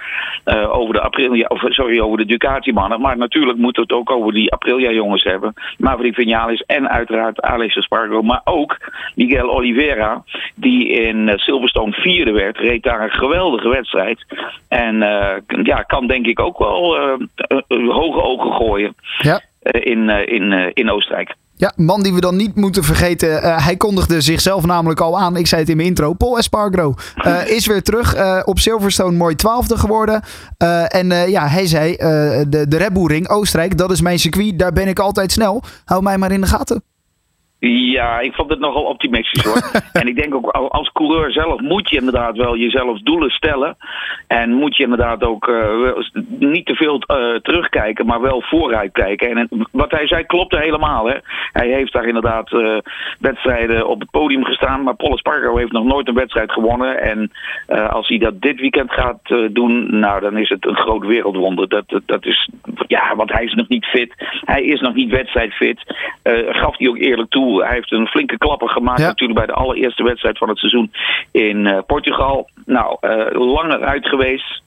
uh, 0.45 0.77
over 0.79 0.95
de 0.95 1.01
Aprilia, 1.01 1.47
of 1.47 1.61
sorry, 1.69 2.01
over 2.01 2.19
de 2.19 2.27
Ducati-mannen. 2.27 3.01
Maar 3.01 3.17
natuurlijk 3.17 3.59
moeten 3.59 3.87
we 3.87 3.95
het 3.95 3.99
ook 4.01 4.17
over 4.17 4.33
die 4.33 4.53
Aprilia-jongens 4.53 5.23
hebben. 5.23 5.55
Maverick 5.79 6.15
Vinales 6.15 6.61
en 6.61 6.89
uiteraard 6.89 7.41
Alex 7.41 7.77
Espargaro. 7.77 8.23
Maar 8.23 8.41
ook 8.45 8.77
Miguel 9.15 9.51
Oliveira, 9.51 10.23
die 10.55 10.89
in 10.89 11.33
Silverstone 11.37 11.93
vierde 11.93 12.33
werd. 12.33 12.59
Reed 12.59 12.83
daar 12.83 13.03
een 13.03 13.11
geweldige 13.11 13.69
wedstrijd. 13.69 14.25
En 14.69 14.95
uh, 14.95 15.63
ja, 15.63 15.83
kan 15.83 16.07
denk 16.07 16.27
ik 16.27 16.41
ook 16.41 16.59
wel 16.59 16.97
hoge 17.69 18.23
ogen 18.23 18.53
gooien 18.53 18.95
ja. 19.19 19.41
in, 19.63 20.09
in, 20.09 20.53
in 20.75 20.91
Oostenrijk. 20.91 21.35
Ja, 21.59 21.73
man 21.77 22.03
die 22.03 22.15
we 22.15 22.21
dan 22.21 22.37
niet 22.37 22.55
moeten 22.55 22.85
vergeten. 22.85 23.29
Uh, 23.29 23.65
hij 23.65 23.77
kondigde 23.77 24.21
zichzelf 24.21 24.65
namelijk 24.65 25.01
al 25.01 25.19
aan. 25.19 25.37
Ik 25.37 25.47
zei 25.47 25.61
het 25.61 25.71
in 25.71 25.77
mijn 25.77 25.89
intro. 25.89 26.13
Paul 26.13 26.39
Espargaro 26.39 26.95
uh, 27.27 27.47
is 27.57 27.67
weer 27.67 27.83
terug 27.83 28.17
uh, 28.17 28.41
op 28.45 28.59
Silverstone. 28.59 29.17
Mooi 29.17 29.35
twaalfde 29.35 29.77
geworden. 29.77 30.23
en 30.89 31.09
ja, 31.31 31.49
hij 31.49 31.67
zei, 31.67 31.97
de, 32.49 32.65
de 32.69 32.77
Red 32.77 32.93
Bull 32.93 33.07
Ring, 33.07 33.29
Oostenrijk, 33.29 33.79
dat 33.79 33.91
is 33.91 34.01
mijn 34.01 34.19
circuit. 34.19 34.59
Daar 34.59 34.73
ben 34.73 34.89
ik 34.89 34.99
altijd 34.99 35.33
snel. 35.33 35.63
Hou 35.85 36.03
mij 36.03 36.19
maar 36.19 36.33
in 36.33 36.41
de 36.41 36.47
gaten. 36.47 36.83
Ja, 37.61 38.21
ik 38.21 38.35
vond 38.35 38.51
het 38.51 38.59
nogal 38.59 38.83
optimistisch 38.83 39.45
hoor. 39.45 39.83
en 40.01 40.09
ik 40.09 40.17
denk 40.17 40.35
ook 40.35 40.51
als 40.51 40.93
coureur 40.93 41.33
zelf 41.33 41.61
moet 41.61 41.91
je 41.91 41.97
inderdaad 41.97 42.37
wel 42.37 42.57
jezelf 42.57 42.99
doelen 43.01 43.31
stellen. 43.31 43.77
En 44.27 44.53
moet 44.53 44.77
je 44.77 44.83
inderdaad 44.83 45.25
ook 45.25 45.49
uh, 45.49 45.93
niet 46.39 46.67
te 46.67 46.75
veel 46.75 46.95
uh, 46.95 47.35
terugkijken, 47.35 48.07
maar 48.07 48.21
wel 48.21 48.43
vooruit 48.43 48.93
kijken. 48.93 49.37
En 49.37 49.49
wat 49.73 49.91
hij 49.91 50.07
zei 50.07 50.25
klopte 50.25 50.59
helemaal. 50.59 51.07
Hè. 51.07 51.17
Hij 51.53 51.69
heeft 51.69 51.93
daar 51.93 52.07
inderdaad 52.07 52.53
uh, 52.53 52.79
wedstrijden 53.21 53.87
op 53.87 54.01
het 54.01 54.11
podium 54.11 54.45
gestaan. 54.45 54.83
Maar 54.83 54.97
Paul 54.97 55.13
Espargaro 55.13 55.57
heeft 55.57 55.73
nog 55.73 55.85
nooit 55.85 56.09
een 56.09 56.15
wedstrijd 56.15 56.53
gewonnen. 56.53 57.03
En 57.03 57.31
als 57.91 58.09
hij 58.09 58.19
dat 58.19 58.41
dit 58.41 58.61
weekend 58.61 58.93
gaat 58.93 59.21
doen, 59.51 59.99
nou 59.99 60.21
dan 60.21 60.37
is 60.37 60.49
het 60.49 60.67
een 60.67 60.77
groot 60.77 61.07
wereldwonder. 61.07 61.69
Dat, 61.69 61.89
dat, 61.89 62.03
dat 62.07 62.25
is 62.25 62.49
Ja, 62.87 63.17
want 63.17 63.33
hij 63.33 63.45
is 63.45 63.55
nog 63.55 63.69
niet 63.69 63.85
fit. 63.85 64.13
Hij 64.45 64.63
is 64.63 64.81
nog 64.81 64.95
niet 64.95 65.11
wedstrijdfit. 65.11 65.83
Gaf 66.49 66.79
hij 66.79 66.89
ook 66.89 66.99
eerlijk 66.99 67.31
toe. 67.31 67.48
Hij 67.57 67.75
heeft 67.75 67.93
een 67.93 68.07
flinke 68.07 68.39
klapper 68.39 68.69
gemaakt 68.69 69.01
natuurlijk 69.01 69.39
bij 69.39 69.47
de 69.47 69.53
allereerste 69.53 70.03
wedstrijd 70.03 70.39
van 70.39 70.49
het 70.49 70.59
seizoen 70.59 70.93
in 71.33 71.67
uh, 71.67 71.79
Portugal. 71.87 72.49
Nou, 72.65 72.97
uh, 73.01 73.27
langer 73.31 73.85
uit 73.85 74.09
geweest. 74.09 74.63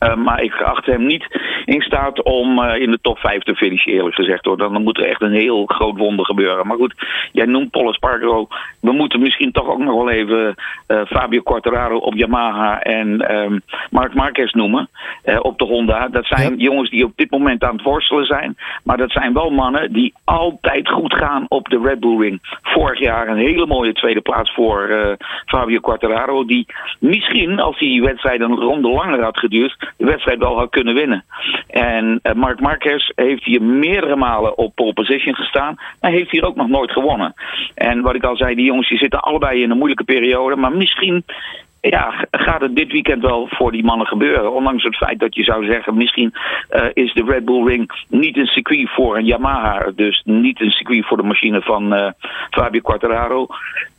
Uh, 0.00 0.14
maar 0.14 0.42
ik 0.42 0.62
acht 0.62 0.86
hem 0.86 1.06
niet 1.06 1.26
in 1.64 1.80
staat 1.82 2.22
om 2.22 2.58
uh, 2.58 2.76
in 2.76 2.90
de 2.90 2.98
top 3.02 3.18
5 3.18 3.42
te 3.42 3.54
finishen, 3.54 3.92
eerlijk 3.92 4.14
gezegd. 4.14 4.44
Hoor. 4.44 4.56
Dan, 4.56 4.72
dan 4.72 4.82
moet 4.82 4.98
er 4.98 5.04
echt 5.04 5.22
een 5.22 5.32
heel 5.32 5.66
groot 5.66 5.96
wonder 5.96 6.24
gebeuren. 6.24 6.66
Maar 6.66 6.76
goed, 6.76 6.94
jij 7.32 7.46
noemt 7.46 7.70
Paul 7.70 7.88
Espargaro. 7.88 8.48
We 8.80 8.92
moeten 8.92 9.20
misschien 9.20 9.52
toch 9.52 9.68
ook 9.68 9.78
nog 9.78 9.94
wel 9.94 10.10
even 10.10 10.54
uh, 10.88 11.00
Fabio 11.06 11.40
Quartararo 11.40 11.96
op 11.96 12.14
Yamaha 12.14 12.80
en 12.80 13.36
um, 13.36 13.62
Mark 13.90 14.14
Marquez 14.14 14.52
noemen. 14.52 14.88
op 15.42 15.58
de 15.58 15.64
Honda. 15.64 16.08
Dat 16.08 16.26
zijn 16.26 16.50
ja. 16.50 16.64
jongens 16.64 16.90
die 16.90 17.04
op 17.04 17.12
dit 17.16 17.30
moment 17.30 17.64
aan 17.64 17.76
het 17.76 17.82
worstelen 17.82 18.26
zijn. 18.26 18.56
Maar 18.84 18.96
dat 18.96 19.10
zijn 19.10 19.32
wel 19.32 19.50
mannen 19.50 19.92
die 19.92 20.14
altijd 20.24 20.88
goed 20.88 21.14
gaan 21.14 21.44
op 21.48 21.68
de 21.68 21.80
Red 21.82 22.00
Bull 22.00 22.18
Ring. 22.18 22.38
Vorig 22.62 22.98
jaar 23.00 23.28
een 23.28 23.36
hele 23.36 23.66
mooie 23.66 23.92
tweede 23.92 24.20
plaats 24.20 24.54
voor 24.54 25.16
Fabio 25.46 25.80
Quartararo. 25.80 26.44
Die 26.44 26.66
misschien, 26.98 27.60
als 27.60 27.78
die 27.78 28.02
wedstrijd 28.02 28.40
een 28.40 28.56
ronde 28.56 28.88
langer 28.88 29.22
had 29.22 29.38
geduurd 29.38 29.87
de 29.96 30.04
wedstrijd 30.04 30.38
wel 30.38 30.58
had 30.58 30.70
kunnen 30.70 30.94
winnen. 30.94 31.24
En 31.68 32.20
uh, 32.22 32.32
Mark 32.32 32.60
Marquez 32.60 33.10
heeft 33.14 33.44
hier 33.44 33.62
meerdere 33.62 34.16
malen 34.16 34.58
op 34.58 34.74
pole 34.74 34.92
position 34.92 35.34
gestaan. 35.34 35.76
Maar 36.00 36.10
heeft 36.10 36.30
hier 36.30 36.46
ook 36.46 36.56
nog 36.56 36.68
nooit 36.68 36.90
gewonnen. 36.90 37.34
En 37.74 38.00
wat 38.02 38.14
ik 38.14 38.24
al 38.24 38.36
zei, 38.36 38.54
die 38.54 38.64
jongens 38.64 38.88
die 38.88 38.98
zitten 38.98 39.20
allebei 39.20 39.62
in 39.62 39.70
een 39.70 39.76
moeilijke 39.76 40.04
periode. 40.04 40.56
Maar 40.56 40.72
misschien 40.72 41.24
ja, 41.80 42.26
gaat 42.30 42.60
het 42.60 42.76
dit 42.76 42.92
weekend 42.92 43.22
wel 43.22 43.46
voor 43.50 43.72
die 43.72 43.84
mannen 43.84 44.06
gebeuren. 44.06 44.52
Ondanks 44.52 44.84
het 44.84 44.96
feit 44.96 45.18
dat 45.18 45.34
je 45.34 45.42
zou 45.42 45.64
zeggen, 45.64 45.96
misschien 45.96 46.34
uh, 46.70 46.84
is 46.92 47.12
de 47.12 47.24
Red 47.26 47.44
Bull 47.44 47.64
Ring 47.66 47.90
niet 48.08 48.36
een 48.36 48.46
circuit 48.46 48.90
voor 48.90 49.16
een 49.16 49.24
Yamaha. 49.24 49.90
Dus 49.94 50.22
niet 50.24 50.60
een 50.60 50.70
circuit 50.70 51.06
voor 51.06 51.16
de 51.16 51.22
machine 51.22 51.60
van 51.60 51.94
uh, 51.94 52.10
Fabio 52.50 52.80
Quartararo. 52.80 53.46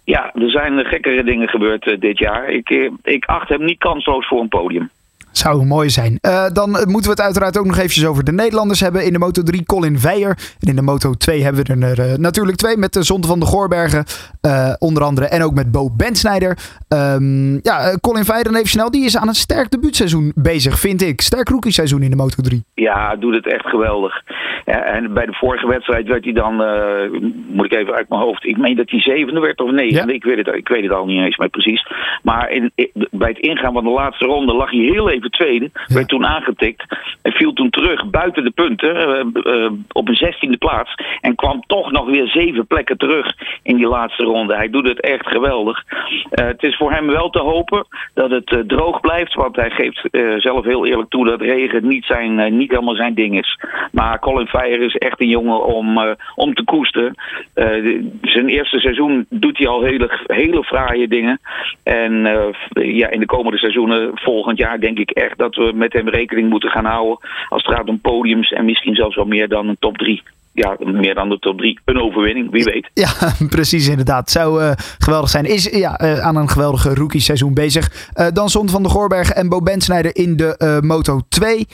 Ja, 0.06 0.32
er 0.34 0.50
zijn 0.50 0.86
gekkere 0.86 1.24
dingen 1.24 1.48
gebeurd 1.48 2.02
dit 2.02 2.20
jaar. 2.20 2.50
Ik, 2.50 2.92
ik 3.04 3.26
acht 3.26 3.50
hem 3.50 3.64
niet 3.64 3.80
kansloos 3.80 4.28
voor 4.28 4.42
een 4.42 4.48
podium. 4.48 4.90
Zou 5.32 5.66
mooi 5.66 5.90
zijn. 5.90 6.18
Uh, 6.22 6.48
dan 6.54 6.70
moeten 6.70 7.04
we 7.04 7.10
het 7.10 7.22
uiteraard 7.22 7.58
ook 7.58 7.66
nog 7.66 7.78
eventjes 7.78 8.06
over 8.06 8.24
de 8.24 8.32
Nederlanders 8.32 8.80
hebben. 8.80 9.06
In 9.06 9.14
de 9.14 9.20
Moto 9.20 9.44
3 9.44 9.66
Colin 9.66 10.02
Weijer. 10.02 10.30
En 10.60 10.70
in 10.70 10.76
de 10.76 10.82
Moto 10.82 11.14
2 11.14 11.44
hebben 11.44 11.66
we 11.66 11.86
er 11.86 12.12
uh, 12.12 12.18
natuurlijk 12.18 12.58
twee. 12.58 12.78
Met 12.78 12.94
de 12.94 13.04
Zonde 13.04 13.28
van 13.28 13.40
de 13.40 13.46
Goorbergen. 13.46 14.04
Uh, 14.48 14.74
onder 14.80 15.04
andere. 15.04 15.28
En 15.28 15.44
ook 15.44 15.54
met 15.54 15.72
Bo 15.72 15.90
Bensnijder. 15.98 16.58
Um, 16.88 17.60
ja, 17.64 17.98
Colin 18.02 18.24
Weijer 18.24 18.56
even 18.56 18.68
snel. 18.68 18.92
Die 18.92 19.06
is 19.06 19.18
aan 19.18 19.28
een 19.28 19.34
sterk 19.34 19.70
debuutseizoen 19.72 20.32
bezig, 20.36 20.80
vind 20.80 21.02
ik. 21.02 21.22
Sterk 21.22 21.50
rookie 21.50 21.72
seizoen 21.72 22.02
in 22.02 22.10
de 22.10 22.16
Moto 22.16 22.44
3. 22.44 22.64
Ja, 22.74 23.16
doet 23.16 23.36
het 23.36 23.54
echt 23.54 23.66
geweldig. 23.66 24.14
En 24.66 25.14
bij 25.14 25.26
de 25.26 25.34
vorige 25.34 25.68
wedstrijd 25.68 26.08
werd 26.08 26.24
hij 26.24 26.34
dan, 26.34 26.56
moet 27.48 27.66
ik 27.66 27.74
even 27.74 27.94
uit 27.94 28.10
mijn 28.10 28.22
hoofd. 28.22 28.46
Ik 28.46 28.58
meen 28.58 28.76
dat 28.76 28.90
hij 28.90 29.02
zevende 29.02 29.40
werd 29.40 29.62
of 29.62 29.72
negende. 29.72 30.12
Ja. 30.12 30.16
Ik, 30.16 30.24
weet 30.24 30.38
het, 30.38 30.56
ik 30.56 30.68
weet 30.68 30.84
het 30.84 30.92
al 30.92 31.06
niet 31.06 31.22
eens 31.22 31.38
meer 31.38 31.50
precies. 31.50 31.88
Maar 32.24 32.52
in, 32.52 32.72
in, 32.76 33.08
bij 33.12 33.30
het 33.30 33.40
ingaan 33.40 33.74
van 33.74 33.84
de 33.84 33.90
laatste 33.90 34.26
ronde 34.26 34.54
lag 34.54 34.72
hij 34.72 34.80
heel 34.80 35.10
even 35.10 35.19
tweede. 35.30 35.70
Ja. 35.74 35.94
Werd 35.94 36.08
toen 36.08 36.26
aangetikt. 36.26 36.84
En 37.22 37.32
viel 37.32 37.54
toen 37.54 37.70
terug 37.70 38.10
buiten 38.10 38.44
de 38.44 38.52
punten. 38.52 38.96
Uh, 38.96 39.54
uh, 39.54 39.72
op 39.92 40.08
een 40.08 40.16
zestiende 40.16 40.58
plaats. 40.58 40.94
En 41.22 41.36
kwam 41.36 41.64
toch 41.68 41.92
nog 41.92 42.06
weer 42.06 42.28
zeven 42.28 42.68
plekken 42.68 42.98
terug 42.98 43.36
in 43.64 43.76
die 43.76 43.88
laatste 43.88 44.24
ronde. 44.24 44.56
Hij 44.56 44.70
doet 44.70 44.88
het 44.88 45.00
echt 45.00 45.28
geweldig. 45.28 45.84
Uh, 45.88 46.46
het 46.46 46.64
is 46.64 46.76
voor 46.76 46.92
hem 46.92 47.08
wel 47.08 47.30
te 47.30 47.40
hopen 47.40 47.86
dat 48.14 48.30
het 48.30 48.64
droog 48.68 49.00
blijft. 49.00 49.34
Want 49.34 49.56
hij 49.56 49.70
geeft 49.70 50.08
zelf 50.42 50.66
heel 50.66 50.86
eerlijk 50.86 51.10
toe 51.10 51.26
dat 51.26 51.42
regen 51.42 51.88
niet, 51.88 52.06
zijn, 52.06 52.58
niet 52.58 52.70
helemaal 52.72 52.96
zijn 52.96 53.14
ding 53.14 53.38
is. 53.38 53.60
Maar 53.92 54.20
Colin 54.20 54.48
Fire 54.48 54.86
is 54.86 54.96
echt 54.96 55.22
een 55.22 55.28
jongen 55.28 55.66
om, 55.66 56.16
om 56.36 56.54
te 56.54 56.64
koesten. 56.64 57.16
zijn 58.22 58.48
eerste 58.48 58.80
seizoen 58.80 59.26
doet 59.30 59.58
hij 59.58 59.68
al 59.68 59.84
hele, 59.84 60.24
hele 60.26 60.64
fraaie 60.64 61.08
dingen. 61.08 61.40
En 61.84 62.28
ja, 62.74 63.10
in 63.10 63.20
de 63.20 63.26
komende 63.26 63.58
seizoenen 63.58 64.12
volgend 64.14 64.58
jaar 64.58 64.80
denk 64.80 65.00
ik 65.00 65.09
echt 65.12 65.38
dat 65.38 65.56
we 65.56 65.72
met 65.76 65.94
hem 65.94 66.10
rekening 66.10 66.50
moeten 66.50 66.70
gaan 66.70 66.86
houden 66.86 67.18
als 67.50 67.66
het 67.66 67.76
gaat 67.76 67.88
om 67.88 68.00
podiums 68.00 68.52
en 68.52 68.66
misschien 68.66 68.96
zelfs 68.96 69.16
wel 69.16 69.26
meer 69.26 69.48
dan 69.48 69.68
een 69.68 69.78
top 69.80 69.98
3 69.98 70.24
ja, 70.60 70.76
meer 70.80 71.16
dan 71.16 71.30
de 71.30 71.40
top 71.40 71.58
3. 71.58 71.80
Een 71.86 72.02
overwinning, 72.02 72.52
wie 72.52 72.64
weet. 72.64 72.90
Ja, 72.94 73.10
precies 73.50 73.88
inderdaad. 73.88 74.32
Zou 74.32 74.64
uh, 74.64 74.72
geweldig 74.98 75.30
zijn. 75.30 75.46
Is 75.46 75.64
ja, 75.64 76.02
uh, 76.02 76.20
aan 76.20 76.36
een 76.36 76.50
geweldige 76.50 76.94
rookie 76.94 77.22
seizoen 77.22 77.54
bezig. 77.54 78.10
Uh, 78.16 78.28
dan 78.34 78.50
Zon 78.50 78.70
van 78.70 78.84
de 78.84 78.90
Goorbergen 78.90 79.36
en 79.36 79.50
Bo 79.50 79.62
Bensnijder 79.62 80.16
in 80.16 80.38
de 80.38 80.80
Moto 80.86 81.22
2. 81.30 81.68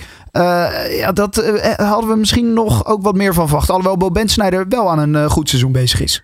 ja, 0.89 1.11
dat 1.13 1.35
hadden 1.77 2.09
we 2.09 2.15
misschien 2.15 2.53
nog 2.53 2.85
ook 2.85 3.01
wat 3.01 3.15
meer 3.15 3.33
van 3.33 3.47
verwacht. 3.47 3.69
Alhoewel 3.69 3.97
Bo 3.97 4.11
Bensnijder 4.11 4.65
wel 4.69 4.89
aan 4.89 5.13
een 5.13 5.29
goed 5.29 5.49
seizoen 5.49 5.71
bezig 5.71 6.01
is. 6.01 6.23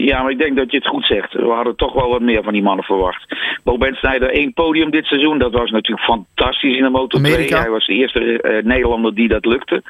Ja, 0.00 0.22
maar 0.22 0.30
ik 0.30 0.38
denk 0.38 0.56
dat 0.56 0.70
je 0.70 0.76
het 0.76 0.86
goed 0.86 1.04
zegt. 1.04 1.32
We 1.32 1.50
hadden 1.50 1.76
toch 1.76 1.92
wel 1.92 2.08
wat 2.08 2.20
meer 2.20 2.42
van 2.42 2.52
die 2.52 2.62
mannen 2.62 2.84
verwacht. 2.84 3.36
Bo 3.64 3.78
Bensnijder 3.78 4.30
één 4.30 4.52
podium 4.52 4.90
dit 4.90 5.04
seizoen. 5.04 5.38
Dat 5.38 5.52
was 5.52 5.70
natuurlijk 5.70 6.06
fantastisch 6.06 6.76
in 6.76 6.82
de 6.82 6.90
Moto 6.90 7.18
2. 7.18 7.54
Hij 7.54 7.70
was 7.70 7.86
de 7.86 7.92
eerste 7.92 8.20
uh, 8.20 8.62
Nederlander 8.64 9.14
die 9.14 9.28
dat 9.28 9.44
lukte. 9.44 9.82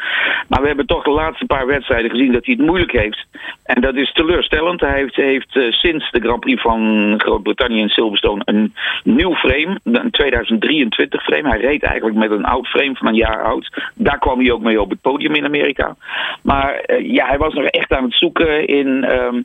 Maar 0.48 0.60
we 0.60 0.66
hebben 0.66 0.86
toch 0.86 1.04
de 1.04 1.10
laatste 1.10 1.46
paar 1.46 1.66
wedstrijden 1.66 2.10
gezien 2.10 2.32
dat 2.32 2.44
hij 2.44 2.54
het 2.58 2.66
moeilijk 2.66 2.92
heeft. 2.92 3.26
En 3.64 3.80
dat 3.80 3.94
is 3.94 4.12
teleurstellend. 4.12 4.80
Hij 4.80 4.98
heeft, 4.98 5.16
heeft 5.16 5.54
uh, 5.54 5.72
sinds 5.72 6.10
de 6.10 6.20
Grand 6.20 6.40
Prix 6.40 6.62
van 6.62 7.14
Groot-Brittannië 7.16 7.80
in 7.80 7.88
Silverstone 7.88 8.42
een 8.44 8.74
nieuw 9.04 9.34
frame. 9.34 9.80
Een 9.84 10.10
2023 10.10 11.22
frame. 11.22 11.48
Hij 11.48 11.60
reed 11.60 11.82
eigenlijk 11.82 12.16
met 12.16 12.30
een 12.30 12.44
oud 12.44 12.66
frame 12.66 12.94
van 12.94 13.06
een 13.06 13.14
jaar 13.14 13.44
oud. 13.44 13.90
Daar 13.94 14.18
kwam 14.18 14.40
hij 14.40 14.52
ook 14.52 14.62
mee 14.62 14.80
op 14.80 14.90
het 14.90 15.00
podium 15.00 15.34
in 15.34 15.44
Amerika. 15.44 15.96
Maar 16.42 16.84
uh, 16.86 17.12
ja, 17.12 17.26
hij 17.26 17.38
was 17.38 17.54
nog 17.54 17.64
echt 17.64 17.92
aan 17.92 18.04
het 18.04 18.14
zoeken 18.14 18.66
in... 18.66 18.86
Um, 19.10 19.44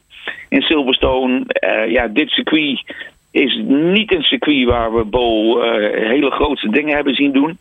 in 0.49 0.61
Silverstone. 0.61 1.45
Uh, 1.59 1.91
ja, 1.91 2.07
dit 2.07 2.29
circuit 2.29 2.83
is 3.33 3.61
niet 3.65 4.13
een 4.13 4.23
circuit 4.23 4.65
waar 4.65 4.93
we 4.93 5.03
Bo 5.03 5.57
uh, 5.57 6.07
hele 6.07 6.31
grootste 6.31 6.69
dingen 6.69 6.95
hebben 6.95 7.15
zien 7.15 7.31
doen. 7.31 7.57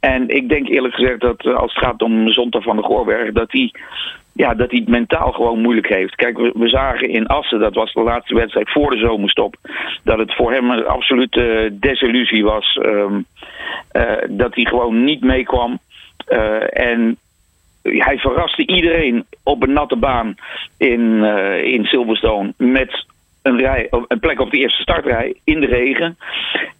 En 0.00 0.28
ik 0.28 0.48
denk 0.48 0.68
eerlijk 0.68 0.94
gezegd 0.94 1.20
dat 1.20 1.44
uh, 1.44 1.56
als 1.56 1.74
het 1.74 1.84
gaat 1.84 2.02
om 2.02 2.28
Zonta 2.28 2.60
van 2.60 2.76
de 2.76 2.82
Goorberg, 2.82 3.32
dat 3.32 3.52
hij 3.52 3.72
ja, 4.32 4.54
dat 4.54 4.70
hij 4.70 4.78
het 4.78 4.88
mentaal 4.88 5.32
gewoon 5.32 5.60
moeilijk 5.60 5.88
heeft. 5.88 6.14
Kijk, 6.14 6.38
we, 6.38 6.52
we, 6.54 6.68
zagen 6.68 7.08
in 7.08 7.26
Assen, 7.26 7.58
dat 7.58 7.74
was 7.74 7.92
de 7.92 8.02
laatste 8.02 8.34
wedstrijd 8.34 8.70
voor 8.70 8.90
de 8.90 8.98
zomerstop, 8.98 9.56
dat 10.04 10.18
het 10.18 10.34
voor 10.34 10.52
hem 10.52 10.70
een 10.70 10.86
absolute 10.86 11.70
desillusie 11.72 12.44
was. 12.44 12.78
Uh, 12.82 13.06
dat 14.28 14.54
hij 14.54 14.64
gewoon 14.64 15.04
niet 15.04 15.20
meekwam. 15.20 15.78
en 16.70 17.16
hij 17.82 18.18
verraste 18.18 18.66
iedereen 18.66 19.26
op 19.42 19.62
een 19.62 19.72
natte 19.72 19.96
baan 19.96 20.34
in, 20.78 21.00
uh, 21.00 21.62
in 21.62 21.84
Silverstone 21.84 22.52
met 22.56 23.06
een, 23.42 23.58
rij, 23.58 23.86
een 23.90 24.20
plek 24.20 24.40
op 24.40 24.50
de 24.50 24.58
eerste 24.58 24.82
startrij 24.82 25.34
in 25.44 25.60
de 25.60 25.66
regen. 25.66 26.18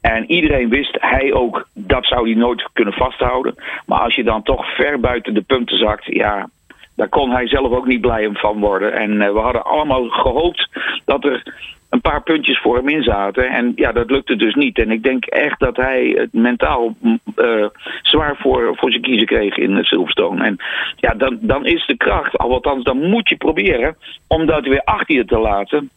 En 0.01 0.31
iedereen 0.31 0.69
wist, 0.69 0.97
hij 1.01 1.33
ook, 1.33 1.69
dat 1.75 2.07
zou 2.07 2.31
hij 2.31 2.39
nooit 2.39 2.69
kunnen 2.73 2.95
vasthouden. 2.95 3.55
Maar 3.87 4.01
als 4.01 4.15
je 4.15 4.25
dan 4.25 4.43
toch 4.43 4.75
ver 4.75 5.01
buiten 5.01 5.35
de 5.35 5.43
punten 5.43 5.79
zakt, 5.79 6.05
ja, 6.05 6.49
daar 7.01 7.09
kon 7.09 7.31
hij 7.31 7.49
zelf 7.49 7.73
ook 7.73 7.87
niet 7.87 8.01
blij 8.01 8.29
van 8.33 8.61
worden. 8.61 8.93
En 8.93 9.11
uh, 9.11 9.33
we 9.33 9.39
hadden 9.39 9.65
allemaal 9.65 10.09
gehoopt 10.09 10.69
dat 11.05 11.25
er 11.25 11.43
een 11.91 12.01
paar 12.01 12.23
puntjes 12.23 12.61
voor 12.61 12.77
hem 12.77 12.89
in 12.89 13.03
zaten. 13.03 13.51
En 13.51 13.73
ja, 13.77 13.93
dat 13.93 14.11
lukte 14.11 14.37
dus 14.37 14.55
niet. 14.55 14.79
En 14.79 14.91
ik 14.91 15.03
denk 15.03 15.25
echt 15.25 15.61
dat 15.61 15.77
hij 15.77 16.15
het 16.17 16.33
mentaal 16.33 16.95
uh, 17.37 17.67
zwaar 18.03 18.37
voor, 18.37 18.77
voor 18.77 18.91
zijn 18.91 19.03
kiezen 19.03 19.27
kreeg 19.27 19.57
in 19.57 19.85
Silverstone. 19.85 20.45
En 20.45 20.57
ja, 20.97 21.15
dan, 21.15 21.39
dan 21.41 21.67
is 21.67 21.87
de 21.87 21.97
kracht, 21.97 22.39
al 22.39 22.53
althans, 22.53 22.85
dan 22.85 23.09
moet 23.09 23.29
je 23.29 23.37
proberen 23.37 23.97
om 24.27 24.47
dat 24.47 24.67
weer 24.67 24.83
achter 24.85 25.15
je 25.15 25.25
te 25.25 25.39
laten. 25.39 25.91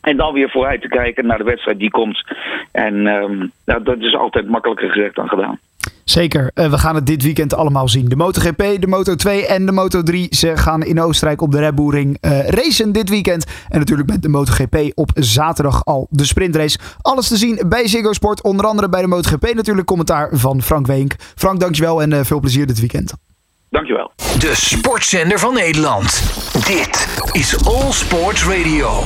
En 0.00 0.16
dan 0.16 0.32
weer 0.32 0.50
vooruit 0.50 0.80
te 0.80 0.88
kijken 0.88 1.26
naar 1.26 1.38
de 1.38 1.44
wedstrijd 1.44 1.78
die 1.78 1.90
komt. 1.90 2.24
En 2.72 3.06
um, 3.06 3.52
nou, 3.66 3.82
dat 3.82 3.98
is 3.98 4.16
altijd 4.16 4.48
makkelijker 4.48 4.90
gezegd 4.90 5.14
dan 5.14 5.28
gedaan. 5.28 5.58
Zeker. 6.08 6.50
Uh, 6.54 6.70
we 6.70 6.78
gaan 6.78 6.94
het 6.94 7.06
dit 7.06 7.22
weekend 7.22 7.54
allemaal 7.54 7.88
zien. 7.88 8.08
De 8.08 8.16
MotoGP, 8.16 8.58
de 8.58 8.86
Moto2 8.86 9.48
en 9.48 9.66
de 9.66 9.72
Moto3. 9.72 10.28
Ze 10.28 10.56
gaan 10.56 10.82
in 10.82 11.00
Oostenrijk 11.00 11.40
op 11.42 11.52
de 11.52 11.58
Red 11.58 11.74
Bull 11.74 11.90
Ring 11.90 12.18
uh, 12.20 12.48
racen 12.48 12.92
dit 12.92 13.08
weekend. 13.08 13.46
En 13.68 13.78
natuurlijk 13.78 14.08
met 14.08 14.22
de 14.22 14.28
MotoGP 14.28 14.76
op 14.94 15.10
zaterdag 15.14 15.84
al 15.84 16.06
de 16.10 16.24
sprintrace. 16.24 16.78
Alles 17.00 17.28
te 17.28 17.36
zien 17.36 17.62
bij 17.68 17.88
Ziggo 17.88 18.12
Sport. 18.12 18.42
Onder 18.42 18.66
andere 18.66 18.88
bij 18.88 19.00
de 19.00 19.06
MotoGP 19.06 19.54
natuurlijk 19.54 19.86
commentaar 19.86 20.28
van 20.32 20.62
Frank 20.62 20.86
Weenk. 20.86 21.14
Frank, 21.34 21.60
dankjewel 21.60 22.02
en 22.02 22.10
uh, 22.10 22.20
veel 22.22 22.40
plezier 22.40 22.66
dit 22.66 22.80
weekend. 22.80 23.12
Dankjewel. 23.70 24.12
De 24.16 24.52
sportzender 24.54 25.38
van 25.38 25.54
Nederland. 25.54 26.22
Dit 26.66 27.18
is 27.32 27.66
All 27.66 27.92
Sports 27.92 28.44
Radio. 28.44 29.04